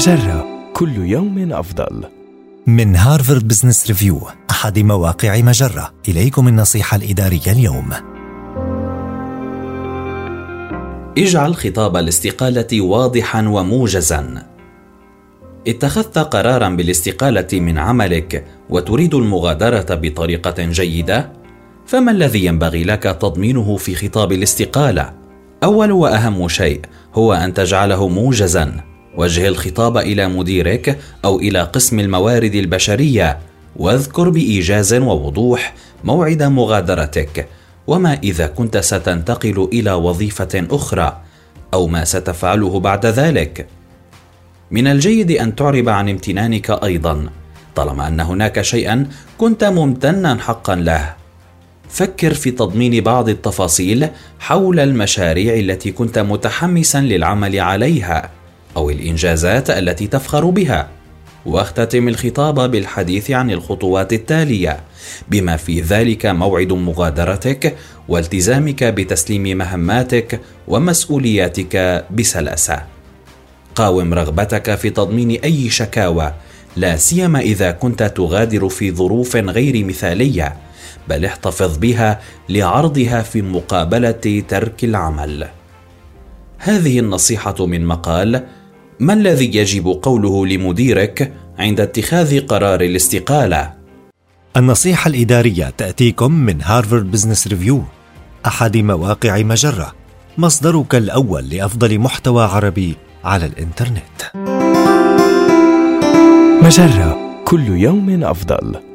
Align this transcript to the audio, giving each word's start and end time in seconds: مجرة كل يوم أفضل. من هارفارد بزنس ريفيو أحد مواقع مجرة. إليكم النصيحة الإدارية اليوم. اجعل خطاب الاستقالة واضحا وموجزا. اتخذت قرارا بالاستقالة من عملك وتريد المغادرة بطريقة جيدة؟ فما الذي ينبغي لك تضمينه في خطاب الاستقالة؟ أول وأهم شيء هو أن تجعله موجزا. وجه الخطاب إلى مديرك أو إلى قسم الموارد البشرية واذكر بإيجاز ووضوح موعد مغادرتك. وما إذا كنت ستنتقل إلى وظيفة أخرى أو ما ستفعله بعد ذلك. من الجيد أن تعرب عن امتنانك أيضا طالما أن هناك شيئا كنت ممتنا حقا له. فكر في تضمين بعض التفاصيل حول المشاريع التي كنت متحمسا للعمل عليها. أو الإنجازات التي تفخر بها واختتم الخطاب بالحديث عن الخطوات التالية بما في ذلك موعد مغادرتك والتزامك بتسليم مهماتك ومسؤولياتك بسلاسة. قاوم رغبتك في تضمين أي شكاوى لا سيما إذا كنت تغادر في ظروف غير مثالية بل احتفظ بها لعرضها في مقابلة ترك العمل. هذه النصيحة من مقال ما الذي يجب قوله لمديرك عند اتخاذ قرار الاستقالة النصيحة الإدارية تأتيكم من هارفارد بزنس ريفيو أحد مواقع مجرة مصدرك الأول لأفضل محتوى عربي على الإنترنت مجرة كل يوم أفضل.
مجرة 0.00 0.46
كل 0.72 0.96
يوم 0.96 1.52
أفضل. 1.52 2.04
من 2.66 2.96
هارفارد 2.96 3.48
بزنس 3.48 3.86
ريفيو 3.86 4.20
أحد 4.50 4.78
مواقع 4.78 5.40
مجرة. 5.40 5.92
إليكم 6.08 6.48
النصيحة 6.48 6.96
الإدارية 6.96 7.52
اليوم. 7.52 7.90
اجعل 11.18 11.54
خطاب 11.54 11.96
الاستقالة 11.96 12.80
واضحا 12.80 13.48
وموجزا. 13.48 14.46
اتخذت 15.68 16.18
قرارا 16.18 16.68
بالاستقالة 16.68 17.60
من 17.60 17.78
عملك 17.78 18.44
وتريد 18.70 19.14
المغادرة 19.14 19.94
بطريقة 19.94 20.64
جيدة؟ 20.64 21.32
فما 21.86 22.12
الذي 22.12 22.44
ينبغي 22.44 22.84
لك 22.84 23.02
تضمينه 23.02 23.76
في 23.76 23.94
خطاب 23.94 24.32
الاستقالة؟ 24.32 25.12
أول 25.64 25.92
وأهم 25.92 26.48
شيء 26.48 26.80
هو 27.14 27.32
أن 27.32 27.54
تجعله 27.54 28.08
موجزا. 28.08 28.89
وجه 29.16 29.48
الخطاب 29.48 29.96
إلى 29.96 30.28
مديرك 30.28 30.98
أو 31.24 31.38
إلى 31.38 31.62
قسم 31.62 32.00
الموارد 32.00 32.54
البشرية 32.54 33.38
واذكر 33.76 34.28
بإيجاز 34.28 34.94
ووضوح 34.94 35.74
موعد 36.04 36.42
مغادرتك. 36.42 37.48
وما 37.86 38.18
إذا 38.22 38.46
كنت 38.46 38.76
ستنتقل 38.76 39.68
إلى 39.72 39.92
وظيفة 39.92 40.66
أخرى 40.70 41.20
أو 41.74 41.86
ما 41.86 42.04
ستفعله 42.04 42.80
بعد 42.80 43.06
ذلك. 43.06 43.66
من 44.70 44.86
الجيد 44.86 45.30
أن 45.30 45.56
تعرب 45.56 45.88
عن 45.88 46.08
امتنانك 46.08 46.70
أيضا 46.70 47.26
طالما 47.74 48.08
أن 48.08 48.20
هناك 48.20 48.62
شيئا 48.62 49.06
كنت 49.38 49.64
ممتنا 49.64 50.38
حقا 50.40 50.74
له. 50.74 51.14
فكر 51.88 52.34
في 52.34 52.50
تضمين 52.50 53.04
بعض 53.04 53.28
التفاصيل 53.28 54.08
حول 54.40 54.80
المشاريع 54.80 55.54
التي 55.54 55.92
كنت 55.92 56.18
متحمسا 56.18 57.00
للعمل 57.00 57.60
عليها. 57.60 58.30
أو 58.76 58.90
الإنجازات 58.90 59.70
التي 59.70 60.06
تفخر 60.06 60.44
بها 60.44 60.88
واختتم 61.46 62.08
الخطاب 62.08 62.70
بالحديث 62.70 63.30
عن 63.30 63.50
الخطوات 63.50 64.12
التالية 64.12 64.80
بما 65.28 65.56
في 65.56 65.80
ذلك 65.80 66.26
موعد 66.26 66.72
مغادرتك 66.72 67.76
والتزامك 68.08 68.84
بتسليم 68.84 69.58
مهماتك 69.58 70.40
ومسؤولياتك 70.68 72.04
بسلاسة. 72.10 72.82
قاوم 73.74 74.14
رغبتك 74.14 74.74
في 74.74 74.90
تضمين 74.90 75.30
أي 75.30 75.70
شكاوى 75.70 76.34
لا 76.76 76.96
سيما 76.96 77.40
إذا 77.40 77.70
كنت 77.70 78.02
تغادر 78.02 78.68
في 78.68 78.92
ظروف 78.92 79.36
غير 79.36 79.84
مثالية 79.84 80.56
بل 81.08 81.24
احتفظ 81.24 81.78
بها 81.78 82.20
لعرضها 82.48 83.22
في 83.22 83.42
مقابلة 83.42 84.42
ترك 84.48 84.84
العمل. 84.84 85.48
هذه 86.58 86.98
النصيحة 86.98 87.66
من 87.66 87.86
مقال 87.86 88.46
ما 89.00 89.12
الذي 89.12 89.56
يجب 89.56 89.86
قوله 90.02 90.46
لمديرك 90.46 91.32
عند 91.58 91.80
اتخاذ 91.80 92.46
قرار 92.46 92.80
الاستقالة 92.80 93.74
النصيحة 94.56 95.08
الإدارية 95.08 95.70
تأتيكم 95.70 96.32
من 96.32 96.62
هارفارد 96.62 97.10
بزنس 97.10 97.48
ريفيو 97.48 97.82
أحد 98.46 98.76
مواقع 98.76 99.42
مجرة 99.42 99.94
مصدرك 100.38 100.94
الأول 100.94 101.48
لأفضل 101.48 101.98
محتوى 101.98 102.44
عربي 102.44 102.96
على 103.24 103.46
الإنترنت 103.46 104.20
مجرة 106.62 107.42
كل 107.44 107.68
يوم 107.68 108.24
أفضل. 108.24 108.89